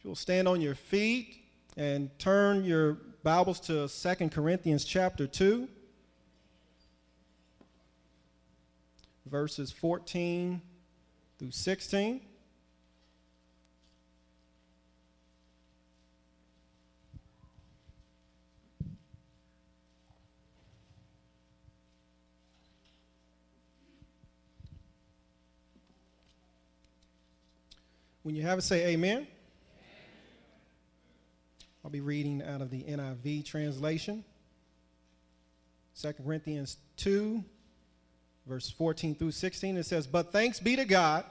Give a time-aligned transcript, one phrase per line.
[0.00, 1.44] If you'll stand on your feet
[1.76, 5.68] and turn your Bibles to 2 Corinthians chapter 2,
[9.26, 10.62] verses 14
[11.38, 12.22] through 16.
[28.22, 29.26] When you have it, say amen.
[31.90, 34.22] I'll be reading out of the NIV translation.
[36.00, 37.42] 2 Corinthians 2,
[38.46, 39.76] verse 14 through 16.
[39.76, 41.24] It says, But thanks be to God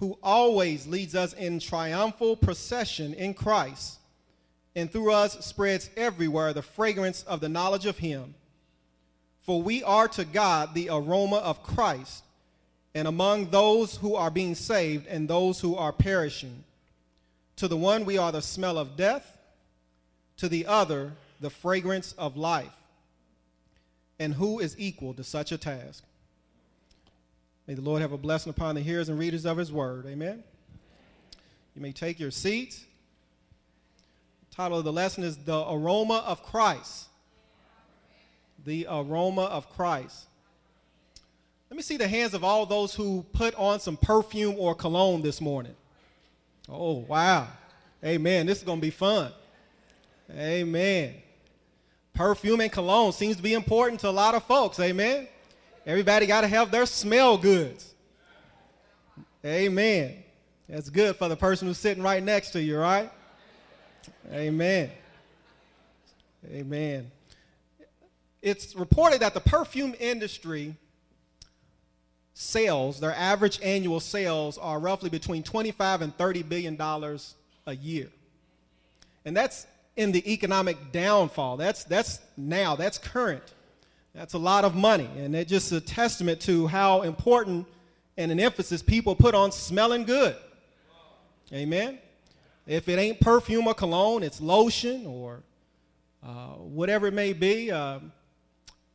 [0.00, 4.00] who always leads us in triumphal procession in Christ,
[4.76, 8.34] and through us spreads everywhere the fragrance of the knowledge of Him.
[9.40, 12.22] For we are to God the aroma of Christ,
[12.94, 16.64] and among those who are being saved and those who are perishing.
[17.56, 19.33] To the one we are the smell of death
[20.36, 22.74] to the other the fragrance of life.
[24.18, 26.04] And who is equal to such a task?
[27.66, 30.06] May the Lord have a blessing upon the hearers and readers of his word.
[30.06, 30.44] Amen.
[31.74, 32.84] You may take your seats.
[34.50, 37.08] The title of the lesson is The Aroma of Christ.
[38.64, 40.26] The Aroma of Christ.
[41.70, 45.22] Let me see the hands of all those who put on some perfume or cologne
[45.22, 45.74] this morning.
[46.68, 47.48] Oh, wow.
[48.04, 48.46] Amen.
[48.46, 49.32] This is going to be fun.
[50.30, 51.14] Amen.
[52.14, 54.78] Perfume and cologne seems to be important to a lot of folks.
[54.80, 55.28] Amen.
[55.86, 57.94] Everybody got to have their smell goods.
[59.44, 60.22] Amen.
[60.68, 63.10] That's good for the person who's sitting right next to you, right?
[64.32, 64.90] Amen.
[66.50, 67.10] Amen.
[68.40, 70.76] It's reported that the perfume industry
[72.34, 77.34] sales, their average annual sales are roughly between 25 and 30 billion dollars
[77.66, 78.08] a year.
[79.24, 81.56] And that's in the economic downfall.
[81.56, 83.42] That's, that's now, that's current.
[84.14, 85.08] That's a lot of money.
[85.16, 87.66] And it's just a testament to how important
[88.16, 90.36] and an emphasis people put on smelling good.
[91.52, 91.98] Amen.
[92.66, 95.42] If it ain't perfume or cologne, it's lotion or
[96.22, 97.70] uh, whatever it may be.
[97.70, 97.98] Uh,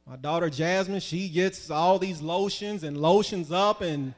[0.07, 4.13] my daughter Jasmine, she gets all these lotions and lotions up and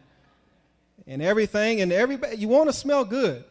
[1.07, 3.43] and everything, and everybody you want to smell good.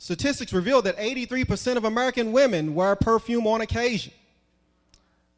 [0.00, 4.14] Statistics reveal that 83% of American women wear perfume on occasion.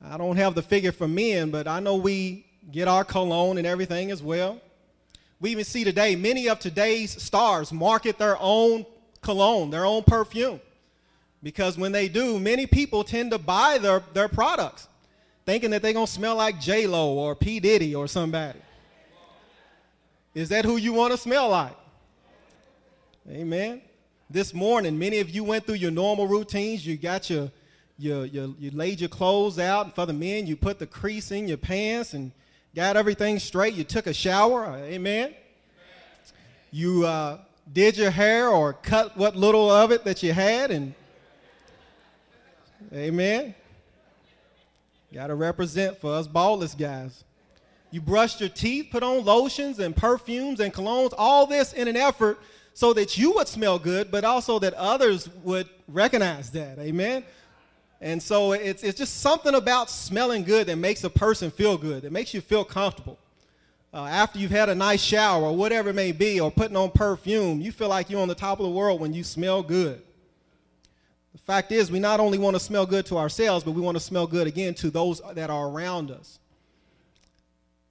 [0.01, 3.67] I don't have the figure for men, but I know we get our cologne and
[3.67, 4.61] everything as well.
[5.41, 8.87] We even see today many of today's stars market their own
[9.21, 10.61] cologne, their own perfume.
[11.43, 14.87] Because when they do, many people tend to buy their, their products
[15.45, 17.59] thinking that they're going to smell like J-Lo or P.
[17.59, 18.61] Diddy or somebody.
[20.37, 21.77] Is that who you want to smell like?
[23.29, 23.83] Amen
[24.33, 26.87] this morning, many of you went through your normal routines.
[26.87, 27.51] You got your,
[27.99, 29.87] your, your, you laid your clothes out.
[29.87, 32.33] And for the men, you put the crease in your pants and
[32.75, 33.75] got everything straight.
[33.75, 34.75] You took a shower.
[34.77, 35.35] Amen.
[36.71, 37.39] You uh,
[37.71, 40.71] did your hair or cut what little of it that you had.
[40.71, 40.95] And
[42.93, 43.55] amen.
[45.13, 47.25] Got to represent for us ballless guys.
[47.91, 51.97] You brushed your teeth, put on lotions and perfumes and colognes, all this in an
[51.97, 52.39] effort
[52.75, 56.79] so that you would smell good, but also that others would recognize that.
[56.79, 57.25] Amen.
[58.01, 62.03] And so it's, it's just something about smelling good that makes a person feel good,
[62.03, 63.19] that makes you feel comfortable.
[63.95, 66.91] Uh, after you've had a nice shower or whatever it may be, or putting on
[66.91, 70.03] perfume, you feel like you're on the top of the world when you smell good.
[71.33, 73.97] The fact is, we not only want to smell good to ourselves, but we want
[73.97, 76.39] to smell good again to those that are around us.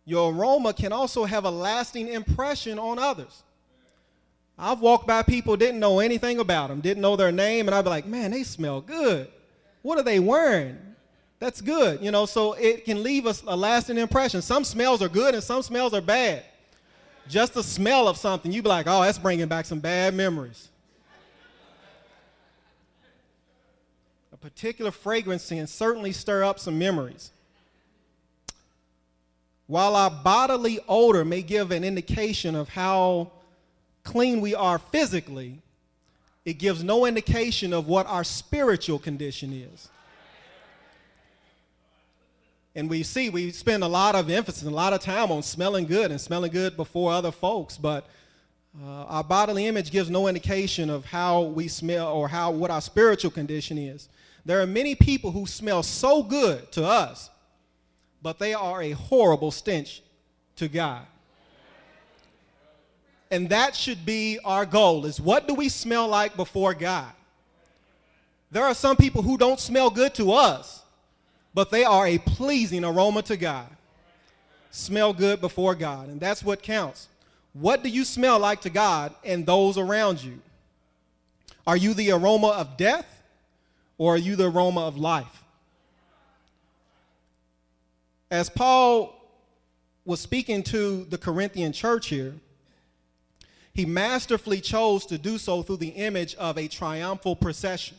[0.06, 3.44] Your aroma can also have a lasting impression on others.
[4.64, 7.82] I've walked by people, didn't know anything about them, didn't know their name, and I'd
[7.82, 9.28] be like, man, they smell good.
[9.82, 10.78] What are they wearing?
[11.40, 14.44] That's good, you know, so it can leave us a lasting impression.
[14.44, 16.44] Some smells are good and some smells are bad.
[17.28, 20.70] Just the smell of something, you'd be like, oh, that's bringing back some bad memories.
[24.32, 27.32] A particular fragrance can certainly stir up some memories.
[29.66, 33.32] While our bodily odor may give an indication of how
[34.04, 35.62] clean we are physically,
[36.46, 39.90] it gives no indication of what our spiritual condition is.
[42.74, 45.44] And we see, we spend a lot of emphasis, and a lot of time on
[45.44, 48.08] smelling good and smelling good before other folks, but
[48.82, 52.80] uh, our bodily image gives no indication of how we smell or how what our
[52.80, 54.08] spiritual condition is.
[54.46, 57.30] There are many people who smell so good to us,
[58.22, 60.02] but they are a horrible stench
[60.56, 61.06] to God.
[63.32, 67.12] And that should be our goal is what do we smell like before God?
[68.52, 70.84] There are some people who don't smell good to us,
[71.54, 73.68] but they are a pleasing aroma to God.
[74.70, 77.08] Smell good before God, and that's what counts.
[77.54, 80.40] What do you smell like to God and those around you?
[81.66, 83.22] Are you the aroma of death
[83.98, 85.44] or are you the aroma of life?
[88.30, 89.16] As Paul
[90.06, 92.34] was speaking to the Corinthian church here,
[93.74, 97.98] he masterfully chose to do so through the image of a triumphal procession.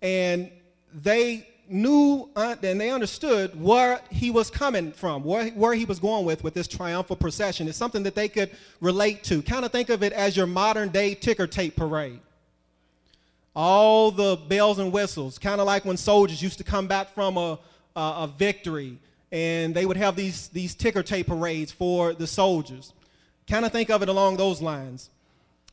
[0.00, 0.50] And
[0.94, 5.98] they knew uh, and they understood where he was coming from, where, where he was
[5.98, 7.66] going with with this triumphal procession.
[7.66, 9.42] It's something that they could relate to.
[9.42, 12.20] Kind of think of it as your modern day ticker tape parade.
[13.54, 17.36] All the bells and whistles, kind of like when soldiers used to come back from
[17.36, 17.58] a,
[17.96, 18.98] a, a victory
[19.30, 22.92] and they would have these, these ticker tape parades for the soldiers.
[23.52, 25.10] Kind of think of it along those lines.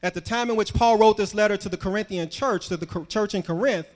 [0.03, 3.05] At the time in which Paul wrote this letter to the Corinthian church, to the
[3.07, 3.87] church in Corinth,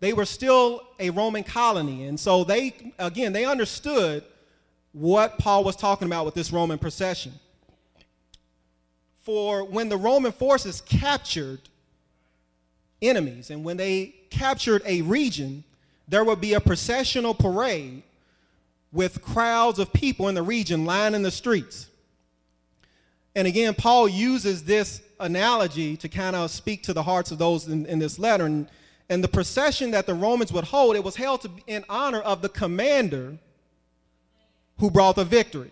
[0.00, 2.06] they were still a Roman colony.
[2.06, 4.24] And so they, again, they understood
[4.90, 7.32] what Paul was talking about with this Roman procession.
[9.20, 11.60] For when the Roman forces captured
[13.00, 15.62] enemies and when they captured a region,
[16.08, 18.02] there would be a processional parade
[18.90, 21.88] with crowds of people in the region lining the streets.
[23.38, 27.68] And again, Paul uses this analogy to kind of speak to the hearts of those
[27.68, 28.46] in, in this letter.
[28.46, 28.68] And
[29.08, 32.42] and the procession that the Romans would hold, it was held to, in honor of
[32.42, 33.38] the commander
[34.78, 35.70] who brought the victory.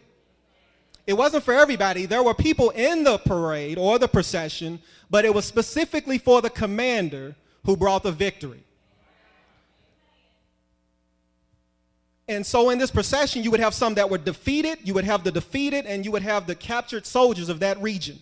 [1.07, 2.07] It wasn't for everybody.
[2.07, 4.81] There were people in the parade or the procession,
[5.11, 8.65] but it was specifically for the commander who brought the victory.
[12.29, 15.23] And so in this procession, you would have some that were defeated, you would have
[15.23, 18.19] the defeated, and you would have the captured soldiers of that region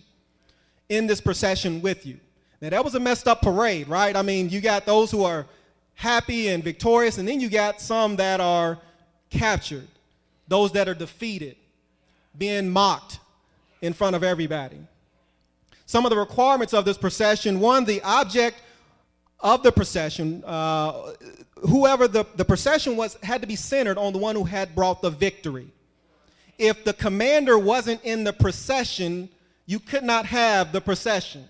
[0.89, 2.19] in this procession with you.
[2.61, 4.15] Now, that was a messed up parade, right?
[4.15, 5.47] I mean, you got those who are
[5.95, 8.77] happy and victorious, and then you got some that are
[9.29, 9.87] captured,
[10.47, 11.55] those that are defeated,
[12.37, 13.19] being mocked
[13.81, 14.77] in front of everybody.
[15.85, 18.61] Some of the requirements of this procession one, the object
[19.45, 21.13] of the procession, uh,
[21.69, 25.03] whoever the, the procession was, had to be centered on the one who had brought
[25.03, 25.67] the victory.
[26.57, 29.29] If the commander wasn't in the procession,
[29.67, 31.45] you could not have the procession.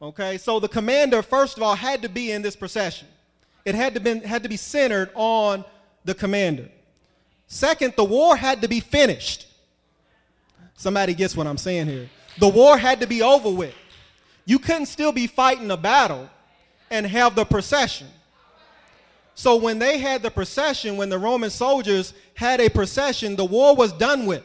[0.00, 3.08] Okay, so the commander, first of all, had to be in this procession.
[3.64, 5.64] It had to, been, had to be centered on
[6.04, 6.68] the commander.
[7.48, 9.48] Second, the war had to be finished.
[10.76, 12.08] Somebody gets what I'm saying here.
[12.38, 13.74] The war had to be over with.
[14.44, 16.30] You couldn't still be fighting a battle
[16.90, 18.08] and have the procession.
[19.34, 23.76] So when they had the procession, when the Roman soldiers had a procession, the war
[23.76, 24.42] was done with.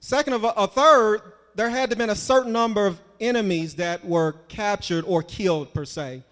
[0.00, 1.20] Second of a, a third,
[1.54, 5.84] there had to been a certain number of enemies that were captured or killed, per
[5.84, 6.22] se.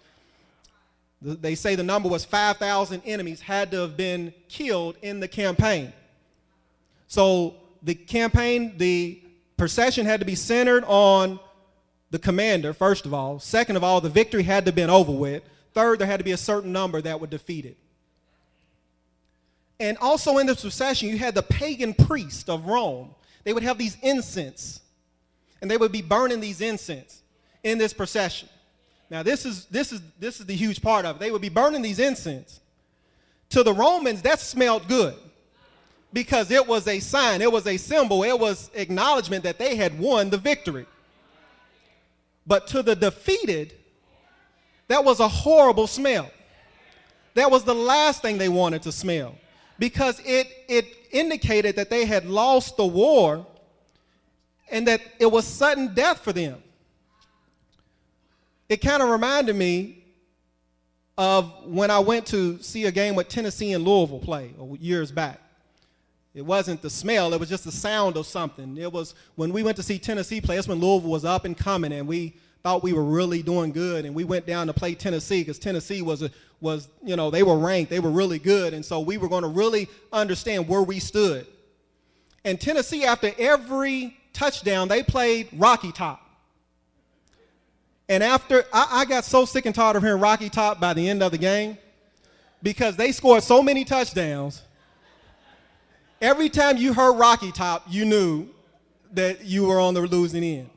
[1.21, 5.93] They say the number was 5,000 enemies had to have been killed in the campaign.
[7.07, 9.21] So the campaign, the
[9.57, 11.39] procession had to be centered on
[12.11, 13.39] the commander, first of all.
[13.39, 15.43] Second of all, the victory had to have been over with.
[15.73, 17.75] Third, there had to be a certain number that were defeated.
[19.79, 23.15] And also in this procession, you had the pagan priest of Rome.
[23.43, 24.81] They would have these incense
[25.61, 27.21] and they would be burning these incense
[27.63, 28.49] in this procession.
[29.09, 31.19] Now, this is, this is, this is the huge part of it.
[31.19, 32.59] They would be burning these incense.
[33.49, 35.15] To the Romans, that smelled good
[36.13, 39.99] because it was a sign, it was a symbol, it was acknowledgement that they had
[39.99, 40.85] won the victory.
[42.45, 43.73] But to the defeated,
[44.87, 46.29] that was a horrible smell.
[47.35, 49.35] That was the last thing they wanted to smell
[49.79, 53.45] because it, it indicated that they had lost the war
[54.69, 56.61] and that it was sudden death for them.
[58.69, 60.03] It kind of reminded me
[61.17, 65.39] of when I went to see a game with Tennessee and Louisville play years back.
[66.33, 68.77] It wasn't the smell, it was just the sound of something.
[68.77, 71.57] It was when we went to see Tennessee play, that's when Louisville was up and
[71.57, 74.95] coming, and we thought we were really doing good, and we went down to play
[74.95, 78.73] Tennessee because Tennessee was, a, was, you know, they were ranked, they were really good,
[78.73, 81.45] and so we were going to really understand where we stood.
[82.45, 86.21] And Tennessee, after every touchdown, they played Rocky Top.
[88.07, 91.07] And after, I, I, got so sick and tired of hearing Rocky Top by the
[91.07, 91.77] end of the game
[92.61, 94.61] because they scored so many touchdowns.
[96.21, 98.47] Every time you heard Rocky Top, you knew
[99.13, 100.69] that you were on the losing end.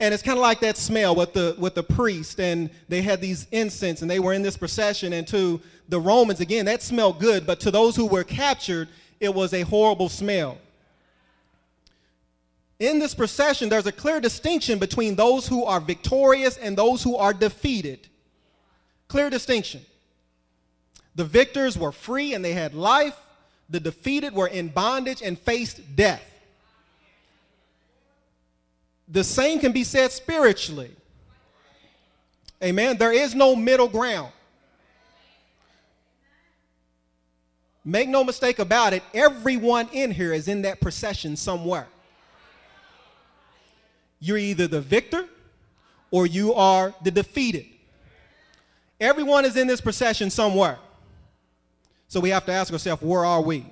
[0.00, 3.20] And it's kind of like that smell with the, with the priest, and they had
[3.20, 5.12] these incense, and they were in this procession.
[5.12, 8.88] And to the Romans, again, that smelled good, but to those who were captured,
[9.20, 10.56] it was a horrible smell.
[12.78, 17.16] In this procession, there's a clear distinction between those who are victorious and those who
[17.16, 18.08] are defeated.
[19.08, 19.82] Clear distinction.
[21.16, 23.16] The victors were free and they had life.
[23.68, 26.24] The defeated were in bondage and faced death.
[29.08, 30.90] The same can be said spiritually.
[32.62, 32.96] Amen.
[32.96, 34.32] There is no middle ground.
[37.84, 41.86] Make no mistake about it, everyone in here is in that procession somewhere.
[44.20, 45.26] You're either the victor
[46.10, 47.64] or you are the defeated.
[49.00, 50.78] Everyone is in this procession somewhere.
[52.08, 53.66] So we have to ask ourselves, where are we?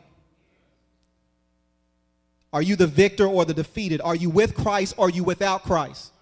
[2.52, 4.00] Are you the victor or the defeated?
[4.00, 6.12] Are you with Christ or are you without Christ?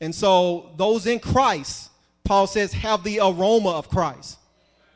[0.00, 1.90] And so those in Christ,
[2.24, 4.38] Paul says, have the aroma of Christ.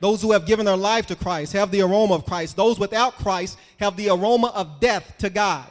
[0.01, 2.57] Those who have given their life to Christ have the aroma of Christ.
[2.57, 5.67] Those without Christ have the aroma of death to God.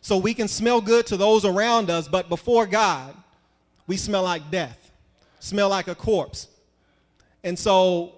[0.00, 3.14] So we can smell good to those around us, but before God,
[3.86, 4.90] we smell like death,
[5.40, 6.48] smell like a corpse.
[7.44, 8.12] And so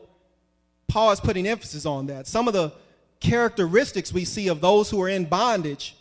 [0.88, 2.26] Paul is putting emphasis on that.
[2.26, 2.72] Some of the
[3.20, 5.96] characteristics we see of those who are in bondage,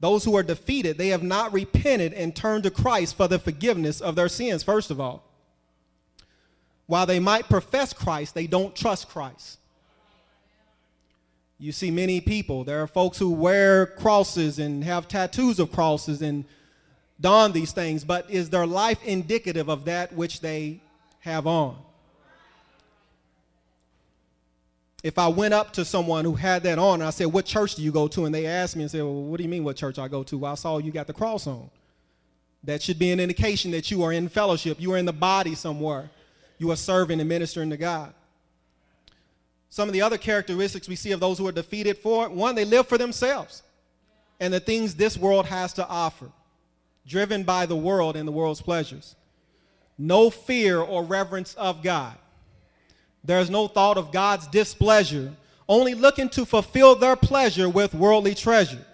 [0.00, 4.00] those who are defeated, they have not repented and turned to Christ for the forgiveness
[4.00, 5.24] of their sins, first of all.
[6.86, 9.58] While they might profess Christ, they don't trust Christ.
[11.58, 16.20] You see many people, there are folks who wear crosses and have tattoos of crosses
[16.20, 16.44] and
[17.20, 20.80] don these things, but is their life indicative of that which they
[21.20, 21.76] have on?
[25.04, 27.76] If I went up to someone who had that on and I said, What church
[27.76, 28.24] do you go to?
[28.24, 30.24] And they asked me and said, Well, what do you mean what church I go
[30.24, 30.38] to?
[30.38, 31.70] Well, I saw you got the cross on.
[32.64, 35.54] That should be an indication that you are in fellowship, you are in the body
[35.54, 36.10] somewhere,
[36.58, 38.12] you are serving and ministering to God.
[39.68, 42.64] Some of the other characteristics we see of those who are defeated for one, they
[42.64, 43.62] live for themselves
[44.40, 46.30] and the things this world has to offer,
[47.06, 49.16] driven by the world and the world's pleasures.
[49.96, 52.16] No fear or reverence of God.
[53.24, 55.32] There is no thought of God's displeasure,
[55.68, 58.84] only looking to fulfill their pleasure with worldly treasure.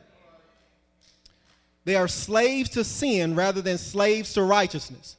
[1.85, 5.17] They are slaves to sin rather than slaves to righteousness.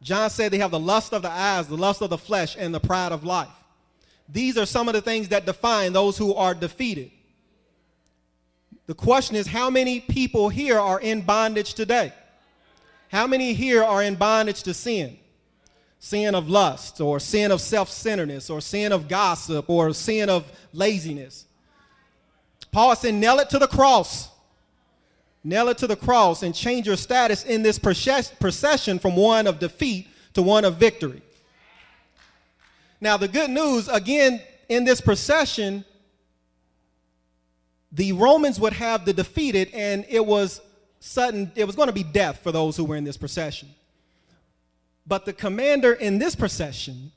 [0.00, 2.74] John said they have the lust of the eyes, the lust of the flesh, and
[2.74, 3.48] the pride of life.
[4.28, 7.10] These are some of the things that define those who are defeated.
[8.86, 12.12] The question is how many people here are in bondage today?
[13.08, 15.18] How many here are in bondage to sin?
[15.98, 20.50] Sin of lust, or sin of self centeredness, or sin of gossip, or sin of
[20.72, 21.46] laziness.
[22.70, 24.28] Paul said, nail it to the cross.
[25.42, 29.58] Nail it to the cross and change your status in this procession from one of
[29.58, 31.22] defeat to one of victory.
[33.00, 35.84] Now, the good news, again, in this procession,
[37.92, 40.60] the Romans would have the defeated, and it was
[41.00, 43.68] sudden, it was going to be death for those who were in this procession.
[45.08, 47.10] But the commander in this procession,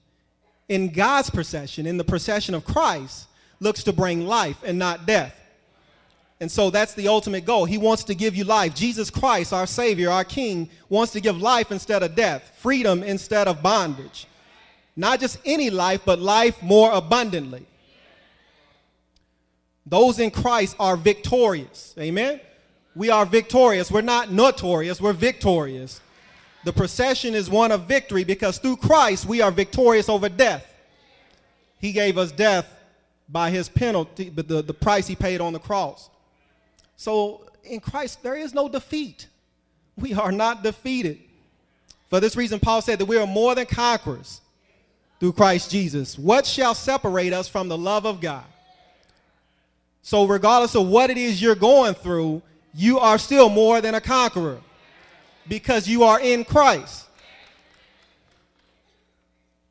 [0.69, 3.27] in God's procession, in the procession of Christ,
[3.59, 5.35] looks to bring life and not death.
[6.39, 7.65] And so that's the ultimate goal.
[7.65, 8.73] He wants to give you life.
[8.73, 13.47] Jesus Christ, our Savior, our King, wants to give life instead of death, freedom instead
[13.47, 14.25] of bondage.
[14.95, 17.65] Not just any life, but life more abundantly.
[19.85, 21.93] Those in Christ are victorious.
[21.99, 22.39] Amen?
[22.95, 23.91] We are victorious.
[23.91, 26.01] We're not notorious, we're victorious.
[26.63, 30.67] The procession is one of victory because through Christ we are victorious over death.
[31.79, 32.71] He gave us death
[33.27, 36.09] by his penalty, but the, the price he paid on the cross.
[36.97, 39.27] So in Christ, there is no defeat.
[39.97, 41.19] We are not defeated.
[42.09, 44.41] For this reason, Paul said that we are more than conquerors
[45.19, 46.19] through Christ Jesus.
[46.19, 48.43] What shall separate us from the love of God?
[50.03, 52.41] So, regardless of what it is you're going through,
[52.73, 54.59] you are still more than a conqueror
[55.47, 57.07] because you are in Christ.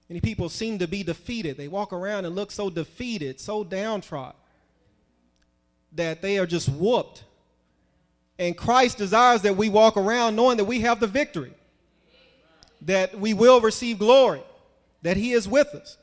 [0.09, 1.57] Many people seem to be defeated.
[1.57, 4.35] They walk around and look so defeated, so downtrodden
[5.93, 7.25] that they are just whooped.
[8.39, 11.53] And Christ desires that we walk around knowing that we have the victory,
[12.83, 14.43] that we will receive glory,
[15.03, 15.97] that He is with us.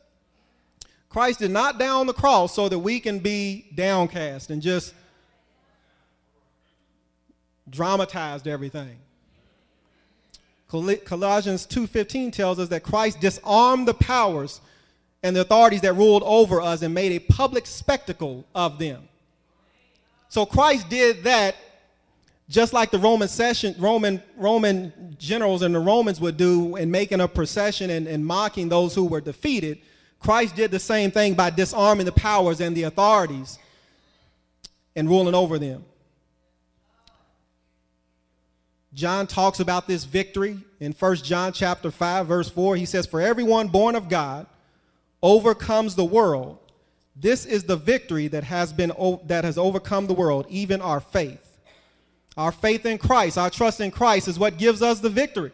[1.09, 4.93] Christ did not die on the cross so that we can be downcast and just
[7.69, 8.97] dramatized everything.
[10.67, 14.59] Colossians 2:15 tells us that Christ disarmed the powers
[15.23, 19.07] and the authorities that ruled over us and made a public spectacle of them.
[20.29, 21.55] So Christ did that
[22.49, 27.19] just like the Roman session, Roman, Roman generals and the Romans would do in making
[27.19, 29.79] a procession and, and mocking those who were defeated.
[30.19, 33.59] Christ did the same thing by disarming the powers and the authorities
[34.95, 35.83] and ruling over them.
[38.97, 42.75] John talks about this victory in 1 John chapter 5 verse 4.
[42.75, 44.47] He says, "For everyone born of God
[45.21, 46.57] overcomes the world.
[47.15, 48.91] This is the victory that has been
[49.25, 51.59] that has overcome the world, even our faith.
[52.37, 55.51] Our faith in Christ, our trust in Christ is what gives us the victory.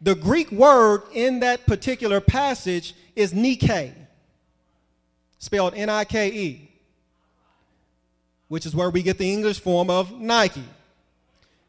[0.00, 3.92] The Greek word in that particular passage is Nike,
[5.38, 6.70] spelled N I K E,
[8.48, 10.64] which is where we get the English form of Nike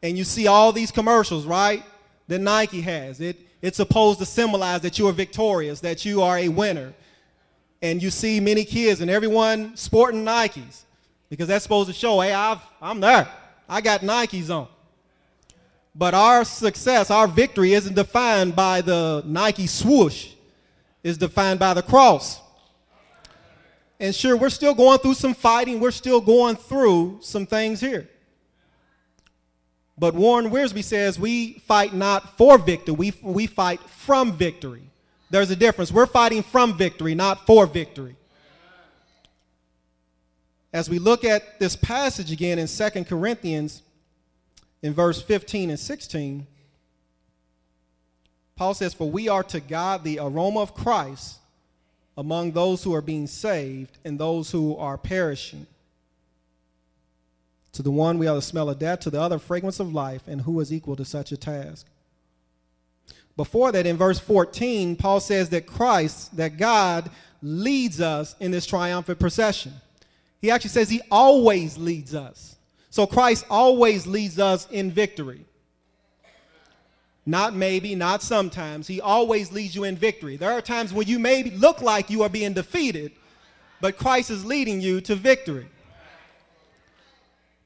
[0.04, 1.82] and you see all these commercials, right?
[2.28, 3.22] That Nike has.
[3.22, 6.92] It, it's supposed to symbolize that you are victorious, that you are a winner.
[7.80, 10.82] And you see many kids and everyone sporting Nikes
[11.30, 13.26] because that's supposed to show, hey, I've, I'm there.
[13.66, 14.68] I got Nikes on.
[15.94, 20.32] But our success, our victory isn't defined by the Nike swoosh.
[21.02, 22.42] It's defined by the cross.
[23.98, 25.80] And sure, we're still going through some fighting.
[25.80, 28.10] We're still going through some things here.
[29.96, 34.82] But Warren Wiersbe says we fight not for victory, we, we fight from victory.
[35.30, 35.90] There's a difference.
[35.90, 38.16] We're fighting from victory, not for victory.
[40.72, 43.82] As we look at this passage again in 2 Corinthians,
[44.82, 46.46] in verse 15 and 16,
[48.56, 51.38] Paul says, For we are to God the aroma of Christ
[52.16, 55.66] among those who are being saved and those who are perishing.
[57.74, 60.22] To the one we are the smell of death, to the other fragrance of life,
[60.28, 61.86] and who is equal to such a task?
[63.36, 67.10] Before that, in verse 14, Paul says that Christ, that God
[67.42, 69.72] leads us in this triumphant procession.
[70.40, 72.56] He actually says he always leads us.
[72.90, 75.44] So Christ always leads us in victory.
[77.26, 78.86] Not maybe, not sometimes.
[78.86, 80.36] He always leads you in victory.
[80.36, 83.10] There are times when you may look like you are being defeated,
[83.80, 85.66] but Christ is leading you to victory.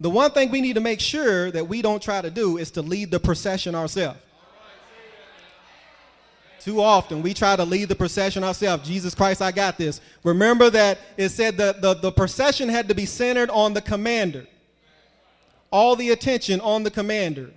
[0.00, 2.70] The one thing we need to make sure that we don't try to do is
[2.73, 4.20] to lead the procession ourselves.
[6.61, 8.87] Too often we try to lead the procession ourselves.
[8.87, 10.01] Jesus Christ, I got this.
[10.23, 14.46] Remember that it said that the, the procession had to be centered on the commander,
[15.70, 17.51] all the attention on the commander.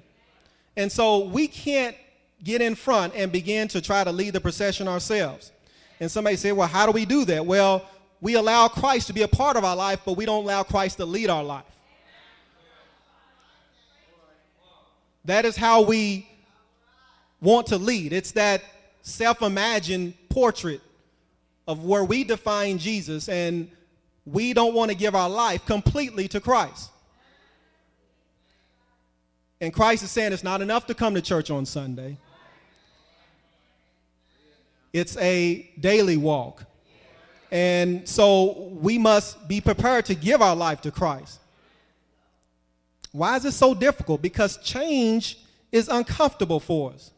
[0.78, 1.96] And so we can't
[2.44, 5.52] get in front and begin to try to lead the procession ourselves.
[6.00, 7.46] And somebody said, well, how do we do that?
[7.46, 7.86] Well,
[8.22, 10.98] we allow Christ to be a part of our life, but we don't allow Christ
[10.98, 11.66] to lead our life.
[15.26, 16.28] That is how we
[17.42, 18.14] want to lead.
[18.14, 18.64] It's that
[19.02, 20.82] self imagined portrait
[21.68, 23.70] of where we define Jesus, and
[24.26, 26.90] we don't want to give our life completely to Christ.
[29.60, 32.18] And Christ is saying it's not enough to come to church on Sunday.
[34.92, 36.66] It's a daily walk.
[37.52, 41.40] And so we must be prepared to give our life to Christ.
[43.12, 44.22] Why is it so difficult?
[44.22, 45.38] Because change
[45.72, 47.12] is uncomfortable for us.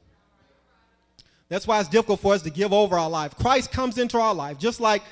[1.49, 3.36] That's why it's difficult for us to give over our life.
[3.36, 5.03] Christ comes into our life just like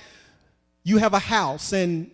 [0.84, 2.10] you have a house and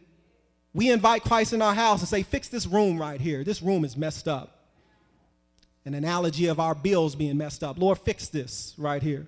[0.74, 3.44] we invite Christ in our house and say, Fix this room right here.
[3.44, 4.66] This room is messed up.
[5.86, 7.80] An analogy of our bills being messed up.
[7.80, 9.26] Lord, fix this right here.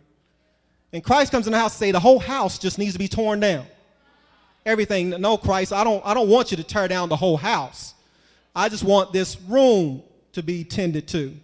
[0.91, 3.08] And Christ comes in the house and say, The whole house just needs to be
[3.08, 3.65] torn down.
[4.65, 5.10] Everything.
[5.10, 7.93] No, Christ, I don't, I don't want you to tear down the whole house.
[8.56, 11.36] I just want this room to be tended to.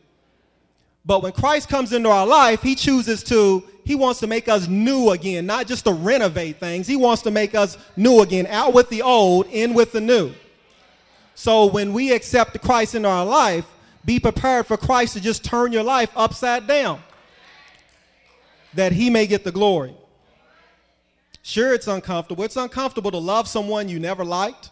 [1.06, 4.68] But when Christ comes into our life, he chooses to, he wants to make us
[4.68, 6.88] new again, not just to renovate things.
[6.88, 10.34] He wants to make us new again, out with the old, in with the new.
[11.36, 13.66] So when we accept Christ into our life,
[14.04, 17.02] be prepared for Christ to just turn your life upside down,
[18.74, 19.94] that he may get the glory.
[21.44, 22.44] Sure, it's uncomfortable.
[22.44, 24.72] It's uncomfortable to love someone you never liked.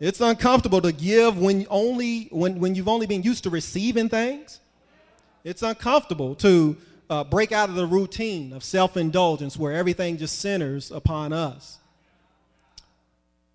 [0.00, 4.60] It's uncomfortable to give when only when, when you've only been used to receiving things.
[5.44, 6.76] It's uncomfortable to
[7.08, 11.78] uh, break out of the routine of self-indulgence where everything just centers upon us.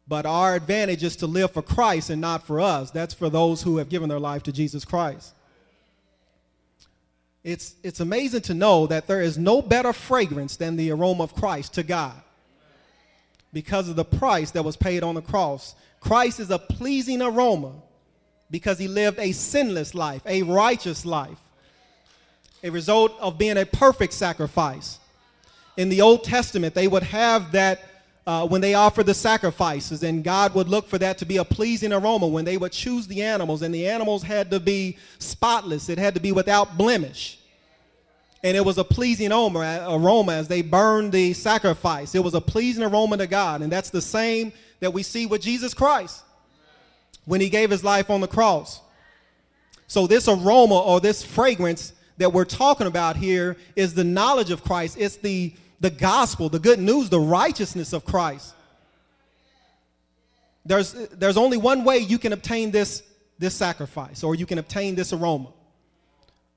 [0.08, 2.90] But our advantage is to live for Christ and not for us.
[2.90, 5.34] That's for those who have given their life to Jesus Christ.
[7.44, 11.36] It's, it's amazing to know that there is no better fragrance than the aroma of
[11.36, 12.20] Christ to God
[13.52, 17.74] because of the price that was paid on the cross Christ is a pleasing aroma
[18.52, 21.40] because he lived a sinless life, a righteous life,
[22.64, 25.00] a result of being a perfect sacrifice.
[25.78, 27.82] In the Old Testament, they would have that
[28.26, 31.46] uh, when they offered the sacrifices, and God would look for that to be a
[31.46, 35.90] pleasing aroma when they would choose the animals, and the animals had to be spotless,
[35.90, 37.39] it had to be without blemish.
[38.44, 42.16] And it was a pleasing aroma, as they burned the sacrifice.
[42.16, 45.42] It was a pleasing aroma to God, and that's the same that we see with
[45.42, 46.24] Jesus Christ.
[47.26, 48.82] when he gave his life on the cross.
[49.88, 54.64] So, this aroma or this fragrance that we're talking about here is the knowledge of
[54.64, 54.98] Christ.
[55.00, 58.56] It's the, the gospel, the good news, the righteousness of Christ.
[60.66, 63.04] There's, there's only one way you can obtain this,
[63.40, 65.50] this sacrifice or you can obtain this aroma.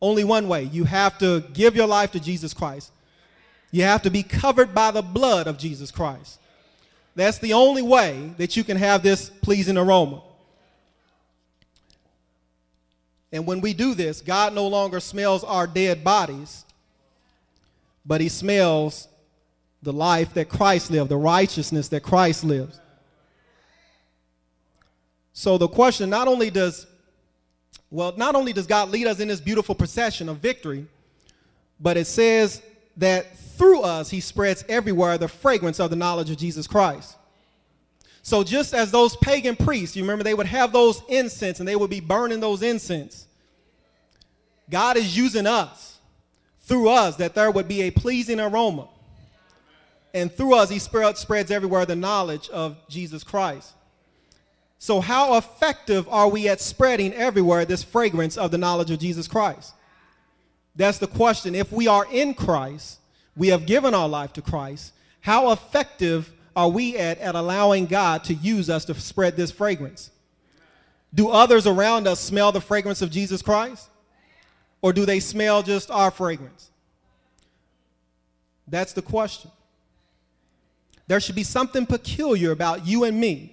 [0.02, 0.64] Only one way.
[0.64, 2.90] You have to give your life to Jesus Christ.
[3.70, 6.40] You have to be covered by the blood of Jesus Christ.
[7.14, 10.22] That's the only way that you can have this pleasing aroma.
[13.30, 16.64] And when we do this, God no longer smells our dead bodies,
[18.04, 19.06] but He smells
[19.82, 22.80] the life that Christ lived, the righteousness that Christ lives.
[25.32, 26.86] So the question not only does
[27.92, 30.86] well, not only does God lead us in this beautiful procession of victory,
[31.78, 32.62] but it says
[32.96, 37.16] that through us he spreads everywhere the fragrance of the knowledge of Jesus Christ.
[38.22, 41.76] So just as those pagan priests, you remember they would have those incense and they
[41.76, 43.26] would be burning those incense.
[44.70, 45.98] God is using us
[46.62, 48.88] through us that there would be a pleasing aroma.
[50.14, 53.72] And through us, he spreads everywhere the knowledge of Jesus Christ.
[54.82, 59.28] So, how effective are we at spreading everywhere this fragrance of the knowledge of Jesus
[59.28, 59.74] Christ?
[60.74, 61.54] That's the question.
[61.54, 62.98] If we are in Christ,
[63.36, 68.24] we have given our life to Christ, how effective are we at, at allowing God
[68.24, 70.10] to use us to spread this fragrance?
[71.14, 73.88] Do others around us smell the fragrance of Jesus Christ?
[74.80, 76.72] Or do they smell just our fragrance?
[78.66, 79.52] That's the question.
[81.06, 83.51] There should be something peculiar about you and me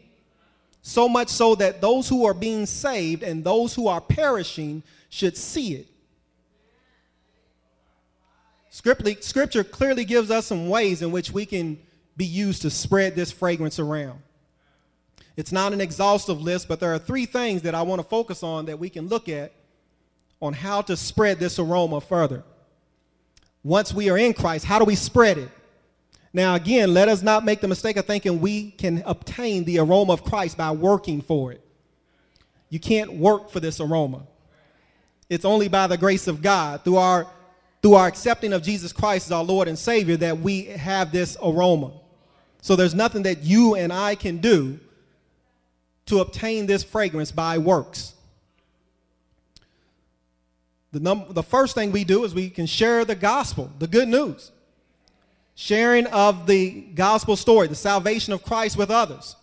[0.90, 5.38] so much so that those who are being saved and those who are perishing should
[5.38, 5.88] see it.
[8.72, 11.78] Scripture clearly gives us some ways in which we can
[12.18, 14.20] be used to spread this fragrance around.
[15.38, 18.44] It's not an exhaustive list, but there are three things that I want to focus
[18.44, 19.54] on that we can look at
[20.42, 22.44] on how to spread this aroma further.
[23.64, 25.50] Once we are in Christ, how do we spread it?
[26.32, 30.14] Now, again, let us not make the mistake of thinking we can obtain the aroma
[30.14, 31.64] of Christ by working for it.
[32.70, 34.22] You can't work for this aroma.
[35.28, 37.28] It's only by the grace of God, through our,
[37.82, 41.36] through our accepting of Jesus Christ as our Lord and Savior, that we have this
[41.42, 41.92] aroma.
[42.62, 44.80] So there's nothing that you and I can do
[46.08, 48.14] to obtain this fragrance by works.
[50.92, 54.08] The, num- the first thing we do is we can share the gospel, the good
[54.08, 54.52] news
[55.60, 59.36] sharing of the gospel story, the salvation of Christ with others.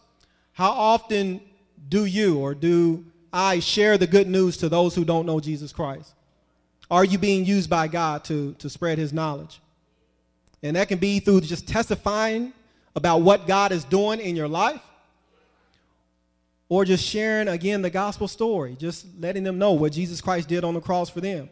[0.54, 1.42] How often
[1.90, 5.74] do you or do I share the good news to those who don't know Jesus
[5.74, 6.14] Christ?
[6.90, 9.60] Are you being used by God to, to spread his knowledge?
[10.62, 12.54] And that can be through just testifying
[12.94, 14.80] about what God is doing in your life,
[16.70, 20.64] or just sharing again the gospel story, just letting them know what Jesus Christ did
[20.64, 21.50] on the cross for them.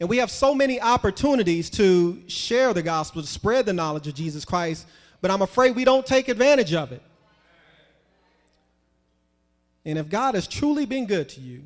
[0.00, 4.14] And we have so many opportunities to share the gospel, to spread the knowledge of
[4.14, 4.86] Jesus Christ,
[5.20, 7.02] but I'm afraid we don't take advantage of it.
[9.84, 11.62] And if God has truly been good to you,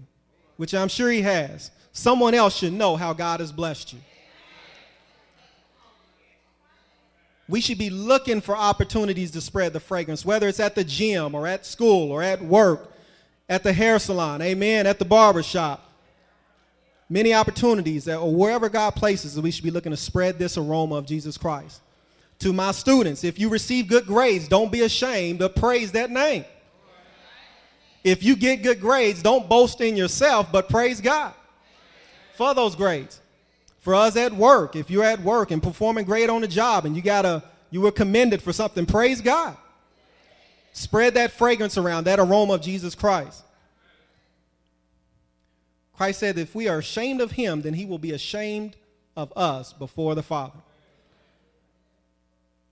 [0.57, 4.01] which I'm sure He has, someone else should know how God has blessed you.
[7.49, 11.35] We should be looking for opportunities to spread the fragrance, whether it's at the gym
[11.35, 12.91] or at school or at work,
[13.49, 15.94] at the hair salon, amen, at the barber shop
[17.09, 20.97] many opportunities that, or wherever God places, we should be looking to spread this aroma
[20.97, 21.81] of Jesus Christ.
[22.41, 26.45] To my students, if you receive good grades, don't be ashamed to praise that name.
[28.03, 31.33] If you get good grades, don't boast in yourself, but praise God
[32.37, 33.21] for those grades.
[33.81, 36.97] For us at work, if you're at work and performing great on the job and
[36.97, 39.57] you got a you were commended for something, praise God.
[40.73, 43.44] Spread that fragrance around, that aroma of Jesus Christ.
[45.97, 48.77] Christ said, if we are ashamed of him, then he will be ashamed
[49.17, 50.59] of us before the Father.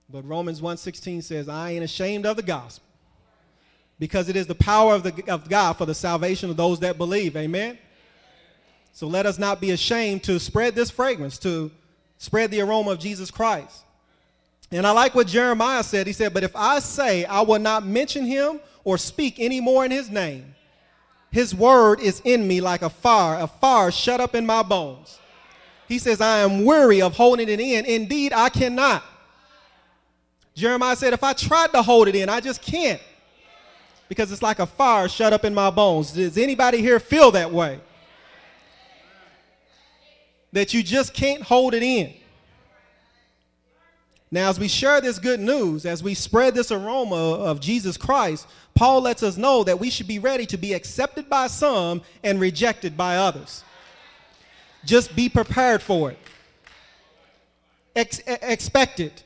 [0.09, 2.85] But Romans 1.16 says, I ain't ashamed of the gospel
[3.97, 6.97] because it is the power of, the, of God for the salvation of those that
[6.97, 7.37] believe.
[7.37, 7.77] Amen?
[8.91, 11.71] So let us not be ashamed to spread this fragrance, to
[12.17, 13.83] spread the aroma of Jesus Christ.
[14.71, 16.05] And I like what Jeremiah said.
[16.05, 19.85] He said, But if I say I will not mention him or speak any more
[19.85, 20.52] in his name,
[21.33, 25.17] his word is in me like a fire, a fire shut up in my bones.
[25.87, 27.85] He says, I am weary of holding it in.
[27.85, 29.03] Indeed, I cannot.
[30.53, 33.01] Jeremiah said, if I tried to hold it in, I just can't.
[34.09, 36.11] Because it's like a fire shut up in my bones.
[36.11, 37.79] Does anybody here feel that way?
[40.51, 42.13] That you just can't hold it in.
[44.33, 48.47] Now, as we share this good news, as we spread this aroma of Jesus Christ,
[48.73, 52.39] Paul lets us know that we should be ready to be accepted by some and
[52.39, 53.63] rejected by others.
[54.85, 56.17] Just be prepared for it.
[57.95, 59.21] Ex- expect it.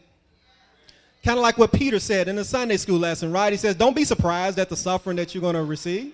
[1.24, 3.54] Kind of like what Peter said in the Sunday school lesson, right?
[3.54, 6.12] He says, Don't be surprised at the suffering that you're going to receive.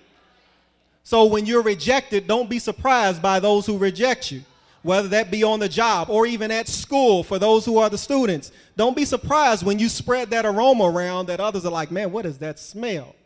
[1.02, 4.44] So when you're rejected, don't be surprised by those who reject you
[4.84, 7.96] whether that be on the job or even at school for those who are the
[7.96, 8.52] students.
[8.76, 12.26] Don't be surprised when you spread that aroma around that others are like, man, what
[12.26, 13.16] is that smell?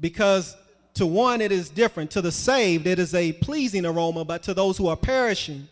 [0.00, 0.56] Because
[0.94, 2.10] to one, it is different.
[2.10, 5.68] To the saved, it is a pleasing aroma, but to those who are perishing,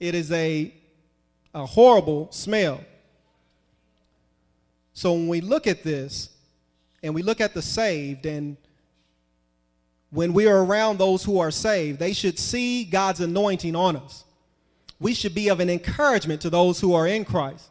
[0.00, 0.72] it is a,
[1.54, 2.80] a horrible smell.
[4.94, 6.30] So when we look at this
[7.02, 8.56] and we look at the saved and
[10.10, 14.24] when we are around those who are saved, they should see God's anointing on us.
[14.98, 17.68] We should be of an encouragement to those who are in Christ,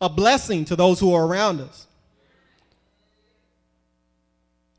[0.00, 1.86] a blessing to those who are around us.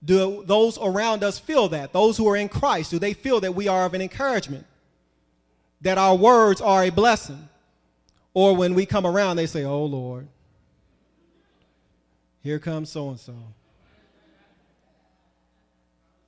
[0.04, 1.94] Do those around us feel that?
[1.94, 4.66] Those who are in Christ, do they feel that we are of an encouragement?
[5.82, 7.50] That our words are a blessing?
[8.34, 10.28] Or when we come around, they say, Oh Lord,
[12.42, 13.36] here comes so and so.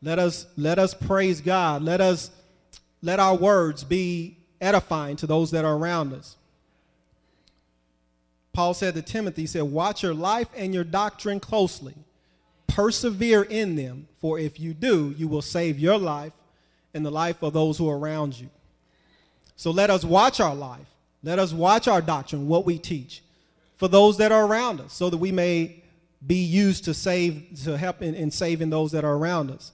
[0.03, 1.81] Let us, let us praise God.
[1.81, 2.29] Let us
[3.01, 6.35] let our words be edifying to those that are around us.
[8.51, 11.95] Paul said to Timothy, he said, Watch your life and your doctrine closely.
[12.67, 16.33] Persevere in them, for if you do, you will save your life
[16.93, 18.49] and the life of those who are around you.
[19.55, 20.87] So let us watch our life.
[21.23, 23.23] Let us watch our doctrine, what we teach,
[23.77, 25.81] for those that are around us, so that we may
[26.25, 29.71] be used to save, to help in, in saving those that are around us.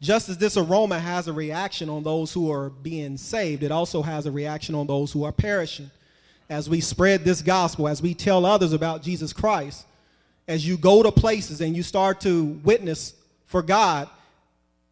[0.00, 4.02] Just as this aroma has a reaction on those who are being saved, it also
[4.02, 5.90] has a reaction on those who are perishing.
[6.50, 9.86] As we spread this gospel, as we tell others about Jesus Christ,
[10.46, 13.14] as you go to places and you start to witness
[13.46, 14.08] for God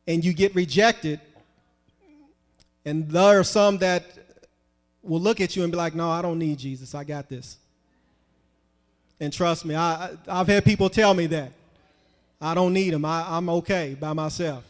[0.07, 1.21] and you get rejected,
[2.85, 4.05] and there are some that
[5.03, 6.95] will look at you and be like, No, I don't need Jesus.
[6.95, 7.59] I got this.
[9.21, 11.53] And trust me, I, I've had people tell me that.
[12.41, 13.05] I don't need him.
[13.05, 14.65] I, I'm okay by myself.